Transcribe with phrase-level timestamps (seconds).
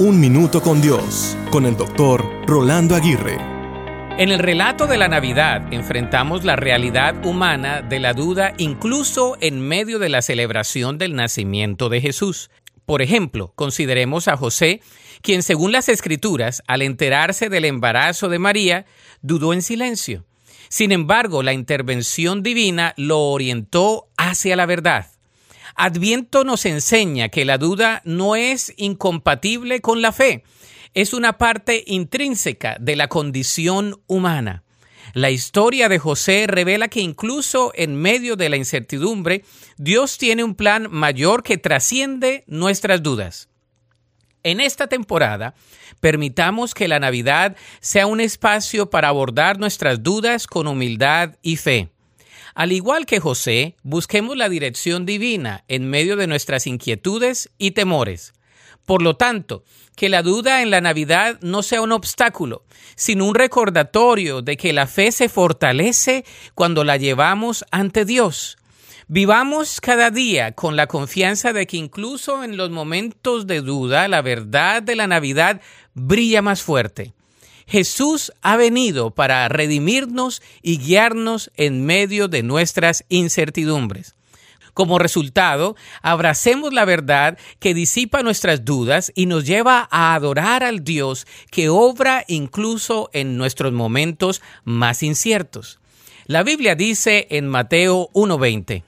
[0.00, 3.36] Un Minuto con Dios, con el doctor Rolando Aguirre.
[4.16, 9.60] En el relato de la Navidad enfrentamos la realidad humana de la duda incluso en
[9.60, 12.48] medio de la celebración del nacimiento de Jesús.
[12.86, 14.82] Por ejemplo, consideremos a José,
[15.20, 18.86] quien según las escrituras, al enterarse del embarazo de María,
[19.20, 20.24] dudó en silencio.
[20.68, 25.06] Sin embargo, la intervención divina lo orientó hacia la verdad.
[25.80, 30.42] Adviento nos enseña que la duda no es incompatible con la fe,
[30.92, 34.64] es una parte intrínseca de la condición humana.
[35.14, 39.44] La historia de José revela que incluso en medio de la incertidumbre,
[39.76, 43.48] Dios tiene un plan mayor que trasciende nuestras dudas.
[44.42, 45.54] En esta temporada,
[46.00, 51.92] permitamos que la Navidad sea un espacio para abordar nuestras dudas con humildad y fe.
[52.58, 58.32] Al igual que José, busquemos la dirección divina en medio de nuestras inquietudes y temores.
[58.84, 59.62] Por lo tanto,
[59.94, 62.64] que la duda en la Navidad no sea un obstáculo,
[62.96, 66.24] sino un recordatorio de que la fe se fortalece
[66.56, 68.58] cuando la llevamos ante Dios.
[69.06, 74.20] Vivamos cada día con la confianza de que incluso en los momentos de duda, la
[74.20, 75.60] verdad de la Navidad
[75.94, 77.14] brilla más fuerte.
[77.68, 84.14] Jesús ha venido para redimirnos y guiarnos en medio de nuestras incertidumbres.
[84.72, 90.82] Como resultado, abracemos la verdad que disipa nuestras dudas y nos lleva a adorar al
[90.82, 95.78] Dios que obra incluso en nuestros momentos más inciertos.
[96.26, 98.84] La Biblia dice en Mateo 1:20,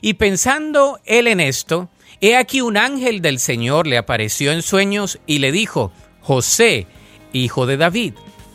[0.00, 5.18] y pensando él en esto, he aquí un ángel del Señor le apareció en sueños
[5.26, 6.86] y le dijo, José,
[7.34, 8.14] hijo de David,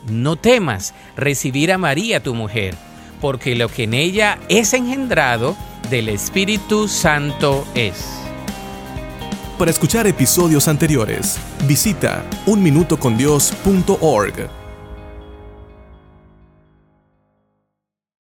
[0.09, 2.75] no temas recibir a María tu mujer,
[3.21, 5.55] porque lo que en ella es engendrado
[5.89, 8.05] del Espíritu Santo es.
[9.57, 14.58] Para escuchar episodios anteriores, visita unminutocondios.org.